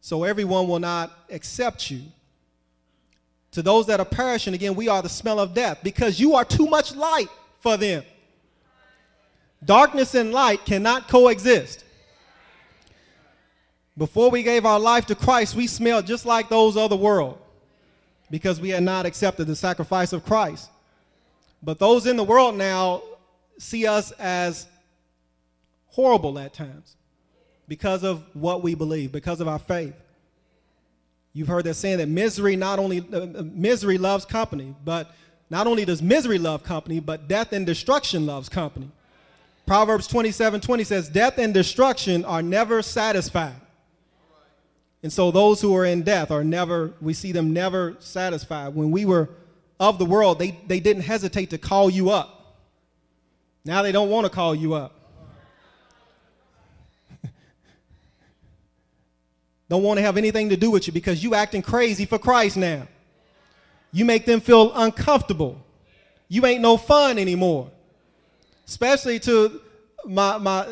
[0.00, 2.02] So everyone will not accept you.
[3.52, 6.44] To those that are perishing, again, we are the smell of death because you are
[6.44, 8.04] too much light for them.
[9.64, 11.84] Darkness and light cannot coexist.
[13.98, 17.38] Before we gave our life to Christ, we smelled just like those of the world
[18.30, 20.70] because we had not accepted the sacrifice of Christ.
[21.62, 23.02] But those in the world now
[23.58, 24.66] see us as
[25.88, 26.96] horrible at times
[27.70, 29.94] because of what we believe, because of our faith.
[31.32, 35.14] You've heard that saying that misery not only uh, uh, misery loves company, but
[35.50, 38.90] not only does misery love company, but death and destruction loves company.
[39.68, 43.60] Proverbs 27 20 says, Death and destruction are never satisfied.
[45.04, 48.74] And so those who are in death are never, we see them never satisfied.
[48.74, 49.28] When we were
[49.78, 52.56] of the world, they, they didn't hesitate to call you up.
[53.64, 54.99] Now they don't want to call you up.
[59.70, 62.56] Don't want to have anything to do with you because you acting crazy for Christ
[62.56, 62.88] now.
[63.92, 65.62] You make them feel uncomfortable.
[66.28, 67.70] You ain't no fun anymore.
[68.66, 69.60] Especially to
[70.04, 70.66] my, my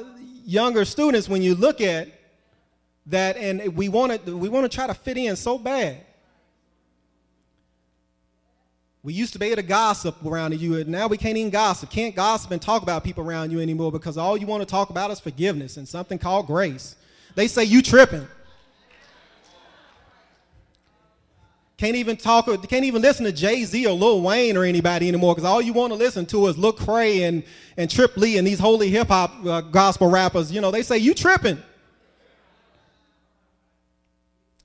[0.45, 2.09] younger students when you look at
[3.07, 6.05] that and we want to we want to try to fit in so bad.
[9.05, 11.89] We used to be able to gossip around you, and now we can't even gossip.
[11.89, 14.91] Can't gossip and talk about people around you anymore because all you want to talk
[14.91, 16.97] about is forgiveness and something called grace.
[17.37, 18.27] They say you tripping.
[21.79, 25.07] Can't even talk, or can't even listen to Jay Z or Lil Wayne or anybody
[25.07, 27.45] anymore because all you want to listen to is Lecrae and,
[27.77, 30.51] and Trip Lee and these holy hip hop uh, gospel rappers.
[30.51, 31.62] You know, they say, You tripping.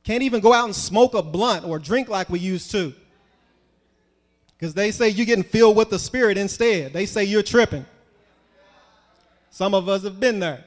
[0.04, 2.94] Can't even go out and smoke a blunt or drink like we used to
[4.58, 6.94] because they say you're getting filled with the Spirit instead.
[6.94, 7.86] They say you're tripping.
[9.52, 10.64] Some of us have been there.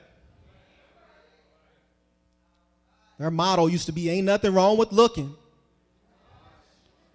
[3.18, 5.34] Their motto used to be, Ain't nothing wrong with looking.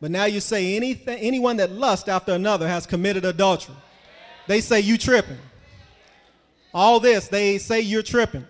[0.02, 3.76] But now you say anything, anyone that lusts after another has committed adultery.
[4.48, 5.38] They say you tripping.
[6.74, 8.46] All this, they say you're tripping.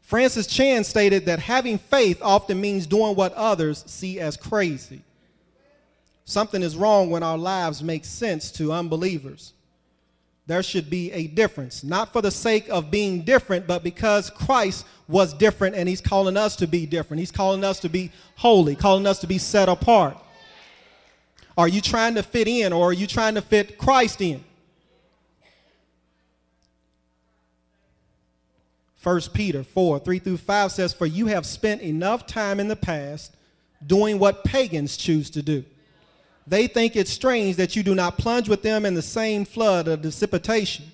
[0.00, 5.02] Francis Chan stated that having faith often means doing what others see as crazy.
[6.24, 9.52] Something is wrong when our lives make sense to unbelievers.
[10.46, 14.84] there should be a difference, not for the sake of being different, but because Christ
[15.06, 17.20] was different and he's calling us to be different.
[17.20, 20.16] He's calling us to be holy, calling us to be set apart.
[21.56, 24.42] Are you trying to fit in or are you trying to fit Christ in?
[29.02, 32.76] 1 Peter 4 3 through 5 says, For you have spent enough time in the
[32.76, 33.36] past
[33.84, 35.64] doing what pagans choose to do.
[36.46, 39.88] They think it strange that you do not plunge with them in the same flood
[39.88, 40.86] of dissipation,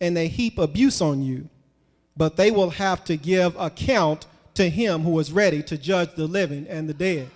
[0.00, 1.48] and they heap abuse on you.
[2.16, 6.26] But they will have to give account to him who is ready to judge the
[6.26, 7.30] living and the dead.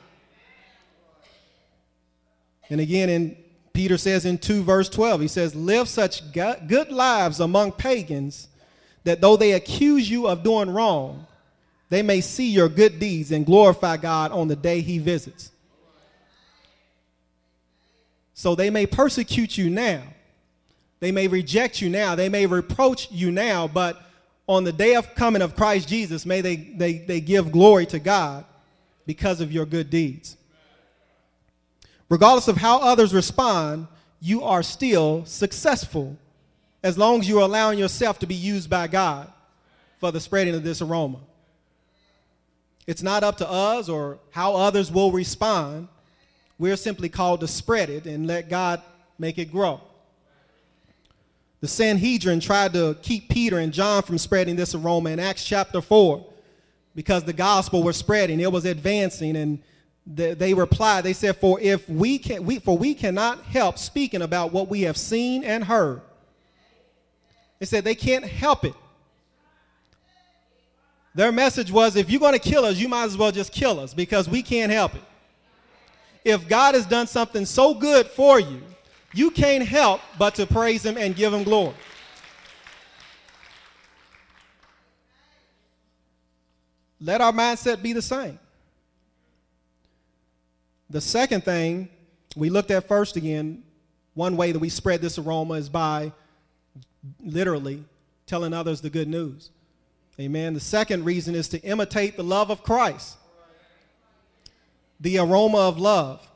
[2.70, 3.36] And again, in
[3.72, 8.48] Peter says in 2 verse 12, he says, Live such good lives among pagans
[9.04, 11.26] that though they accuse you of doing wrong,
[11.90, 15.50] they may see your good deeds and glorify God on the day he visits.
[18.32, 20.02] So they may persecute you now.
[21.00, 22.14] They may reject you now.
[22.14, 24.00] They may reproach you now, but
[24.46, 27.98] on the day of coming of Christ Jesus, may they, they, they give glory to
[27.98, 28.44] God
[29.06, 30.36] because of your good deeds.
[32.14, 33.88] Regardless of how others respond,
[34.20, 36.16] you are still successful
[36.80, 39.32] as long as you're allowing yourself to be used by God
[39.98, 41.18] for the spreading of this aroma.
[42.86, 45.88] It's not up to us or how others will respond.
[46.56, 48.80] We're simply called to spread it and let God
[49.18, 49.80] make it grow.
[51.62, 55.80] The Sanhedrin tried to keep Peter and John from spreading this aroma in Acts chapter
[55.80, 56.24] 4
[56.94, 59.58] because the gospel was spreading, it was advancing, and
[60.06, 64.52] they replied, they said, For if we can we for we cannot help speaking about
[64.52, 66.02] what we have seen and heard.
[67.58, 68.74] They said they can't help it.
[71.14, 73.78] Their message was if you're going to kill us, you might as well just kill
[73.80, 75.02] us because we can't help it.
[76.24, 78.62] If God has done something so good for you,
[79.12, 81.74] you can't help but to praise Him and give Him glory.
[87.00, 88.38] Let our mindset be the same.
[90.90, 91.88] The second thing
[92.36, 93.62] we looked at first again,
[94.14, 96.12] one way that we spread this aroma is by
[97.20, 97.84] literally
[98.26, 99.50] telling others the good news.
[100.20, 100.54] Amen.
[100.54, 103.16] The second reason is to imitate the love of Christ,
[105.00, 106.26] the aroma of love.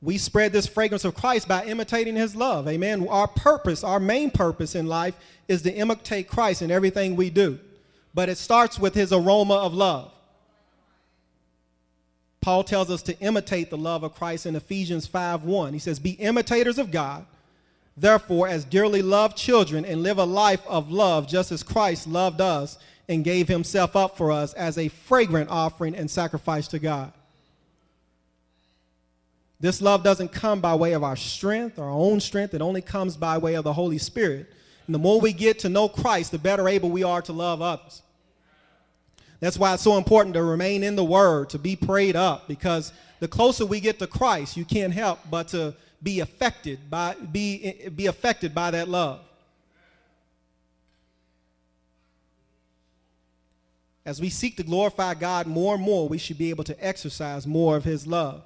[0.00, 2.68] We spread this fragrance of Christ by imitating his love.
[2.68, 3.08] Amen.
[3.08, 5.16] Our purpose, our main purpose in life
[5.48, 7.58] is to imitate Christ in everything we do.
[8.14, 10.12] But it starts with his aroma of love.
[12.46, 15.72] Paul tells us to imitate the love of Christ in Ephesians 5:1.
[15.72, 17.26] He says, "Be imitators of God
[17.96, 22.40] Therefore, as dearly loved children, and live a life of love just as Christ loved
[22.40, 22.76] us
[23.08, 27.12] and gave himself up for us as a fragrant offering and sacrifice to God.
[29.58, 32.52] This love doesn't come by way of our strength, our own strength.
[32.52, 34.52] It only comes by way of the Holy Spirit.
[34.86, 37.62] And the more we get to know Christ, the better able we are to love
[37.62, 38.02] others.
[39.40, 42.92] That's why it's so important to remain in the Word, to be prayed up, because
[43.20, 47.88] the closer we get to Christ, you can't help but to be affected by be,
[47.94, 49.20] be affected by that love.
[54.04, 57.46] As we seek to glorify God more and more, we should be able to exercise
[57.46, 58.42] more of his love.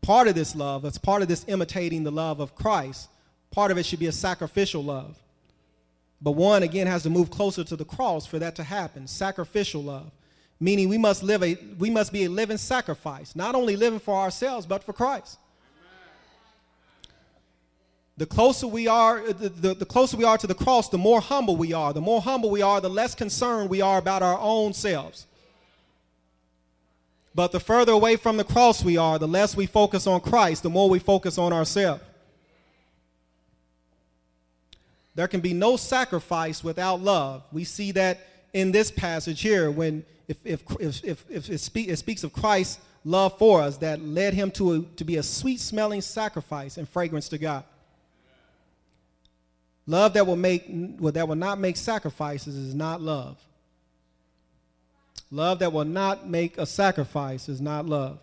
[0.00, 3.08] Part of this love, as part of this imitating the love of Christ,
[3.50, 5.18] part of it should be a sacrificial love.
[6.20, 9.06] But one, again, has to move closer to the cross for that to happen.
[9.06, 10.10] Sacrificial love.
[10.60, 14.14] Meaning we must live a we must be a living sacrifice, not only living for
[14.14, 15.38] ourselves, but for Christ.
[18.16, 20.98] The closer we are, uh, the, the, the, closer we are to the cross, the
[20.98, 21.92] more humble we are.
[21.92, 25.26] The more humble we are, the less concerned we are about our own selves.
[27.34, 30.62] But the further away from the cross we are, the less we focus on Christ,
[30.62, 32.02] the more we focus on ourselves.
[35.14, 37.44] There can be no sacrifice without love.
[37.52, 41.96] We see that in this passage here when if, if, if, if, it, speak, it
[41.96, 45.60] speaks of Christ's love for us that led him to, a, to be a sweet
[45.60, 47.64] smelling sacrifice and fragrance to God.
[49.86, 53.36] Love that will make well, that will not make sacrifices is not love.
[55.30, 58.18] Love that will not make a sacrifice is not love.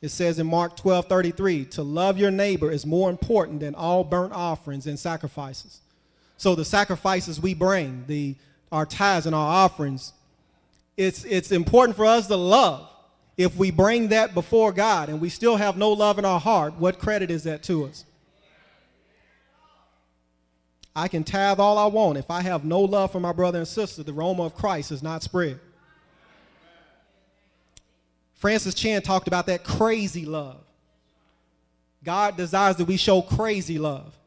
[0.00, 4.04] It says in Mark 12 33, to love your neighbor is more important than all
[4.04, 5.80] burnt offerings and sacrifices.
[6.38, 8.36] So the sacrifices we bring, the
[8.70, 10.12] our tithes and our offerings,
[10.96, 12.88] it's it's important for us to love.
[13.36, 16.74] If we bring that before God and we still have no love in our heart,
[16.74, 18.04] what credit is that to us?
[20.94, 22.18] I can tithe all I want.
[22.18, 25.02] If I have no love for my brother and sister, the aroma of Christ is
[25.02, 25.60] not spread.
[28.34, 30.64] Francis Chan talked about that crazy love.
[32.04, 34.17] God desires that we show crazy love.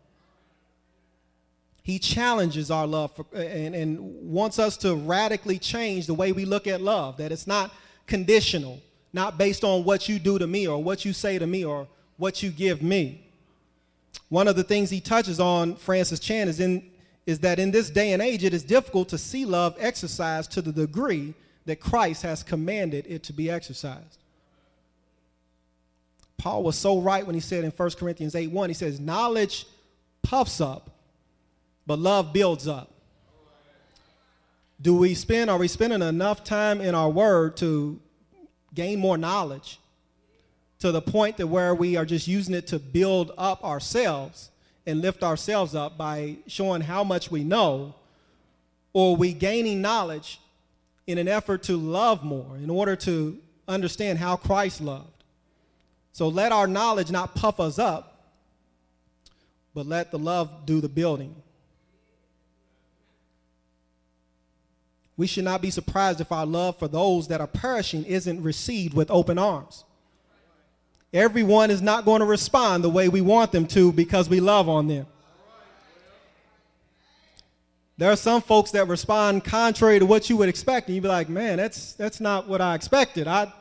[1.83, 6.45] He challenges our love for, and, and wants us to radically change the way we
[6.45, 7.73] look at love, that it's not
[8.05, 8.79] conditional,
[9.13, 11.87] not based on what you do to me or what you say to me or
[12.17, 13.27] what you give me.
[14.29, 16.89] One of the things he touches on, Francis Chan, is, in,
[17.25, 20.61] is that in this day and age, it is difficult to see love exercised to
[20.61, 21.33] the degree
[21.65, 24.19] that Christ has commanded it to be exercised.
[26.37, 29.65] Paul was so right when he said in 1 Corinthians 8 1, he says, Knowledge
[30.23, 30.89] puffs up,
[31.91, 32.89] but love builds up.
[34.81, 37.99] Do we spend, are we spending enough time in our word to
[38.73, 39.77] gain more knowledge
[40.79, 44.51] to the point that where we are just using it to build up ourselves
[44.85, 47.93] and lift ourselves up by showing how much we know?
[48.93, 50.39] Or we gaining knowledge
[51.07, 53.37] in an effort to love more in order to
[53.67, 55.25] understand how Christ loved?
[56.13, 58.29] So let our knowledge not puff us up,
[59.75, 61.35] but let the love do the building.
[65.21, 68.95] We should not be surprised if our love for those that are perishing isn't received
[68.95, 69.83] with open arms.
[71.13, 74.67] Everyone is not going to respond the way we want them to because we love
[74.67, 75.05] on them.
[77.99, 81.07] There are some folks that respond contrary to what you would expect, and you'd be
[81.07, 83.27] like, man, that's, that's not what I expected.
[83.27, 83.53] I,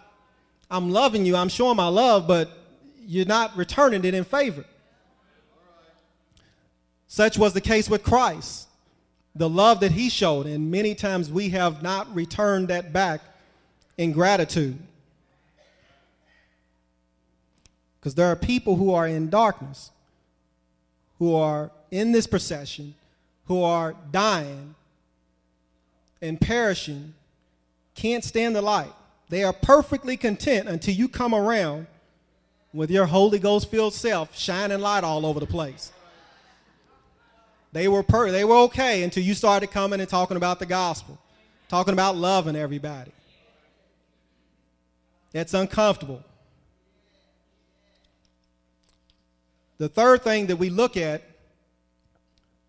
[0.70, 2.48] I'm loving you, I'm showing my love, but
[3.02, 4.64] you're not returning it in favor.
[7.06, 8.69] Such was the case with Christ.
[9.34, 13.20] The love that he showed, and many times we have not returned that back
[13.96, 14.78] in gratitude.
[17.98, 19.90] Because there are people who are in darkness,
[21.18, 22.94] who are in this procession,
[23.46, 24.74] who are dying
[26.22, 27.14] and perishing,
[27.94, 28.92] can't stand the light.
[29.28, 31.86] They are perfectly content until you come around
[32.72, 35.92] with your Holy Ghost filled self shining light all over the place.
[37.72, 41.18] They were, per- they were okay until you started coming and talking about the gospel,
[41.68, 43.12] talking about loving everybody.
[45.32, 46.24] It's uncomfortable.
[49.78, 51.22] The third thing that we look at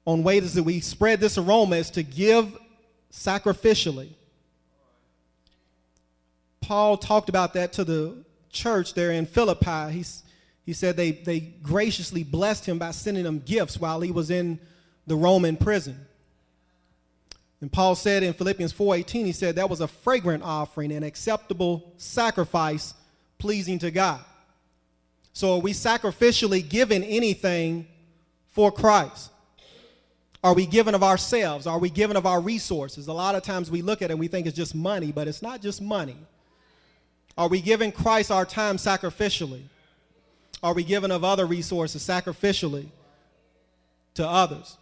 [0.06, 2.58] on ways that we spread this aroma is to give
[3.12, 4.10] sacrificially.
[6.62, 9.91] Paul talked about that to the church there in Philippi.
[9.91, 10.24] He's,
[10.66, 14.60] he said they, they graciously blessed him by sending him gifts while he was in
[15.08, 16.06] the Roman prison.
[17.62, 21.93] And Paul said in Philippians 4:18, he said that was a fragrant offering, an acceptable
[21.97, 22.93] sacrifice
[23.38, 24.24] pleasing to God.
[25.34, 27.88] So are we sacrificially giving anything
[28.49, 29.32] for Christ?
[30.43, 31.68] Are we giving of ourselves?
[31.68, 33.08] Are we giving of our resources?
[33.08, 35.28] A lot of times we look at it and we think it's just money, but
[35.28, 36.18] it's not just money.
[37.38, 39.62] Are we giving Christ our time sacrificially?
[40.64, 42.88] Are we giving of other resources sacrificially
[44.16, 44.78] to others?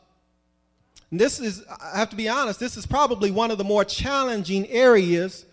[1.11, 3.83] And this is, I have to be honest, this is probably one of the more
[3.83, 5.45] challenging areas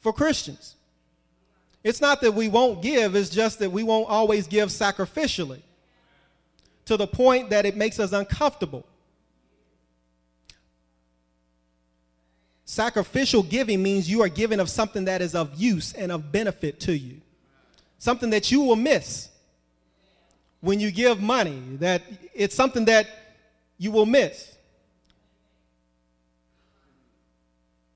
[0.00, 0.76] for Christians.
[1.82, 5.60] It's not that we won't give, it's just that we won't always give sacrificially
[6.86, 8.86] to the point that it makes us uncomfortable.
[12.64, 16.80] Sacrificial giving means you are giving of something that is of use and of benefit
[16.80, 17.20] to you,
[17.98, 19.28] something that you will miss
[20.60, 23.06] when you give money, that it's something that
[23.76, 24.53] you will miss.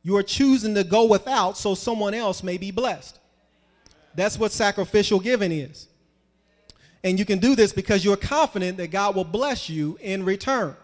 [0.03, 3.19] You are choosing to go without so someone else may be blessed.
[4.15, 5.89] That's what sacrificial giving is.
[7.05, 10.75] And you can do this because you're confident that God will bless you in return.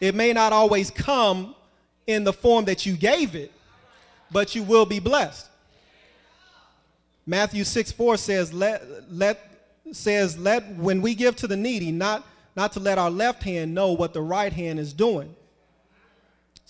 [0.00, 1.54] It may not always come
[2.06, 3.52] in the form that you gave it,
[4.30, 5.48] but you will be blessed.
[7.26, 8.82] Matthew 6 4 says, let,
[9.12, 9.38] let,
[9.92, 12.26] says, let when we give to the needy, not,
[12.56, 15.34] not to let our left hand know what the right hand is doing,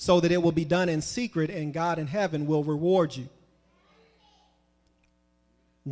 [0.03, 3.29] so that it will be done in secret and God in heaven will reward you.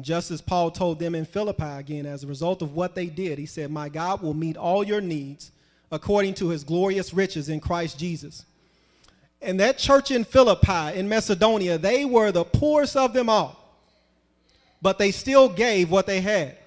[0.01, 3.39] Just as Paul told them in Philippi again, as a result of what they did,
[3.39, 5.53] he said, My God will meet all your needs
[5.93, 8.45] according to his glorious riches in Christ Jesus.
[9.41, 13.79] And that church in Philippi, in Macedonia, they were the poorest of them all.
[14.83, 16.59] But they still gave what they had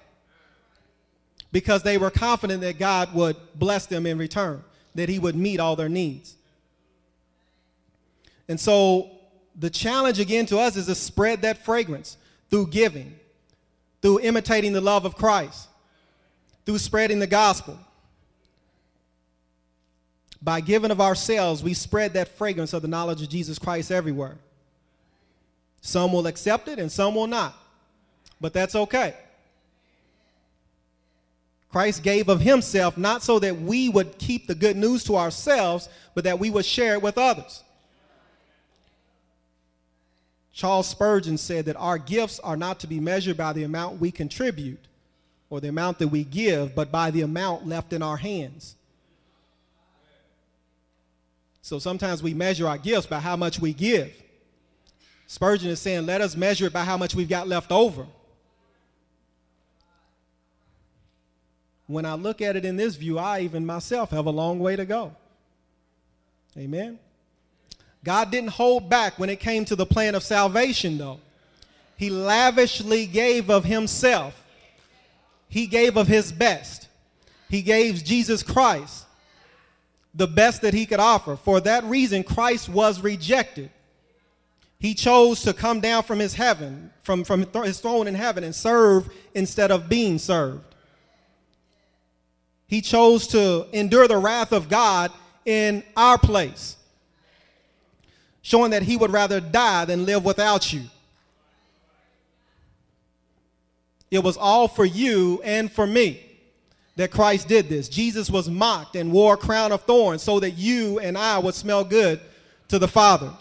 [1.52, 4.64] because they were confident that God would bless them in return,
[4.94, 6.36] that He would meet all their needs.
[8.48, 9.10] And so
[9.58, 12.16] the challenge again to us is to spread that fragrance
[12.50, 13.14] through giving,
[14.02, 15.68] through imitating the love of Christ,
[16.66, 17.78] through spreading the gospel.
[20.42, 24.36] By giving of ourselves, we spread that fragrance of the knowledge of Jesus Christ everywhere.
[25.80, 27.54] Some will accept it and some will not,
[28.40, 29.14] but that's okay.
[31.74, 35.88] Christ gave of himself not so that we would keep the good news to ourselves,
[36.14, 37.63] but that we would share it with others.
[40.54, 44.12] Charles Spurgeon said that our gifts are not to be measured by the amount we
[44.12, 44.78] contribute
[45.50, 48.76] or the amount that we give, but by the amount left in our hands.
[51.60, 54.12] So sometimes we measure our gifts by how much we give.
[55.26, 58.06] Spurgeon is saying, let us measure it by how much we've got left over.
[61.86, 64.76] When I look at it in this view, I even myself have a long way
[64.76, 65.16] to go.
[66.56, 67.00] Amen.
[68.04, 71.20] God didn't hold back when it came to the plan of salvation, though.
[71.96, 74.40] He lavishly gave of himself.
[75.48, 76.88] He gave of his best.
[77.48, 79.06] He gave Jesus Christ
[80.14, 81.36] the best that he could offer.
[81.36, 83.70] For that reason, Christ was rejected.
[84.78, 88.54] He chose to come down from his heaven, from, from his throne in heaven, and
[88.54, 90.74] serve instead of being served.
[92.66, 95.10] He chose to endure the wrath of God
[95.46, 96.76] in our place
[98.44, 100.82] showing that he would rather die than live without you.
[104.10, 106.20] It was all for you and for me
[106.96, 107.88] that Christ did this.
[107.88, 111.54] Jesus was mocked and wore a crown of thorns so that you and I would
[111.54, 112.20] smell good
[112.68, 113.32] to the Father.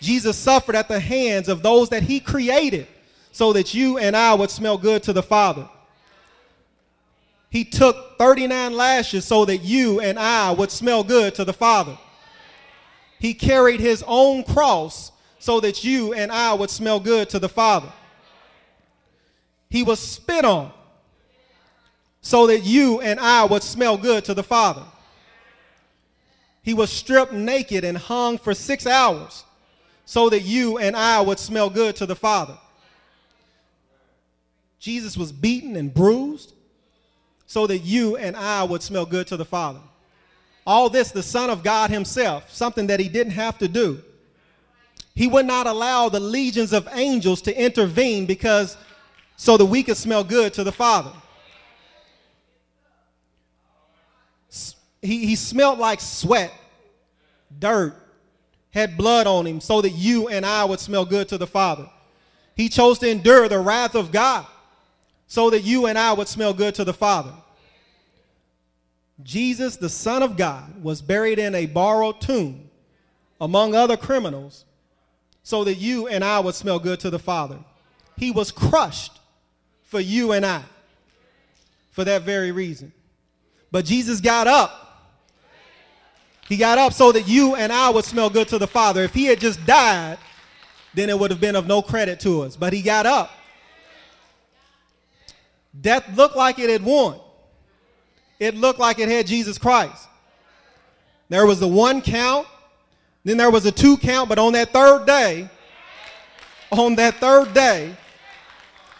[0.00, 2.86] Jesus suffered at the hands of those that he created
[3.30, 5.68] so that you and I would smell good to the Father.
[7.50, 11.98] He took 39 lashes so that you and I would smell good to the Father.
[13.24, 17.48] He carried his own cross so that you and I would smell good to the
[17.48, 17.90] Father.
[19.70, 20.70] He was spit on
[22.20, 24.82] so that you and I would smell good to the Father.
[26.62, 29.44] He was stripped naked and hung for six hours
[30.04, 32.58] so that you and I would smell good to the Father.
[34.78, 36.52] Jesus was beaten and bruised
[37.46, 39.80] so that you and I would smell good to the Father.
[40.66, 44.02] All this, the Son of God Himself, something that He didn't have to do.
[45.14, 48.76] He would not allow the legions of angels to intervene because
[49.36, 51.12] so that we could smell good to the Father.
[55.02, 56.52] He, he smelled like sweat,
[57.58, 57.94] dirt,
[58.70, 61.88] had blood on him so that you and I would smell good to the Father.
[62.56, 64.46] He chose to endure the wrath of God
[65.26, 67.32] so that you and I would smell good to the Father.
[69.22, 72.68] Jesus, the Son of God, was buried in a borrowed tomb
[73.40, 74.64] among other criminals
[75.42, 77.58] so that you and I would smell good to the Father.
[78.16, 79.20] He was crushed
[79.82, 80.62] for you and I
[81.92, 82.92] for that very reason.
[83.70, 84.80] But Jesus got up.
[86.48, 89.02] He got up so that you and I would smell good to the Father.
[89.02, 90.18] If he had just died,
[90.92, 92.56] then it would have been of no credit to us.
[92.56, 93.30] But he got up.
[95.80, 97.18] Death looked like it had won
[98.38, 100.08] it looked like it had Jesus Christ.
[101.28, 102.46] There was the one count,
[103.24, 105.48] then there was a two count, but on that third day,
[106.70, 107.94] on that third day,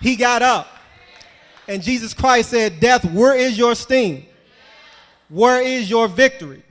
[0.01, 0.69] he got up.
[1.69, 4.27] And Jesus Christ said, Death, where is your sting?
[5.29, 6.63] Where is your victory?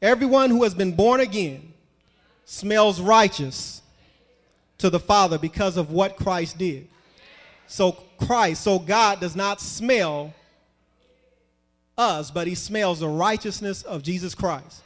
[0.00, 1.72] Everyone who has been born again
[2.44, 3.82] smells righteous
[4.78, 6.88] to the Father because of what Christ did.
[7.68, 7.92] So
[8.26, 10.34] Christ, so God does not smell
[12.02, 14.82] us, but he smells the righteousness of Jesus Christ.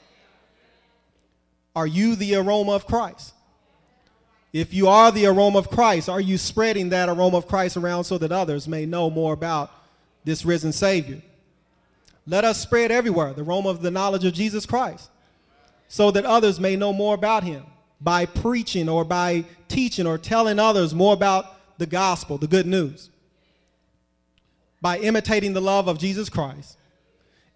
[1.75, 3.35] Are you the aroma of Christ?
[4.53, 8.05] If you are the aroma of Christ, are you spreading that aroma of Christ around
[8.05, 9.71] so that others may know more about
[10.25, 11.21] this risen Savior?
[12.27, 15.11] Let us spread everywhere the aroma of the knowledge of Jesus Christ
[15.89, 17.65] so that others may know more about him
[18.01, 23.11] by preaching or by teaching or telling others more about the gospel, the good news.
[24.81, 26.77] By imitating the love of Jesus Christ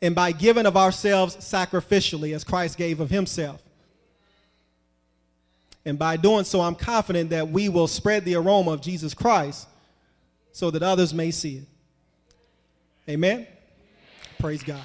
[0.03, 3.63] and by giving of ourselves sacrificially as Christ gave of himself.
[5.85, 9.67] And by doing so, I'm confident that we will spread the aroma of Jesus Christ
[10.53, 11.65] so that others may see it.
[13.09, 13.47] Amen?
[14.39, 14.83] Praise God.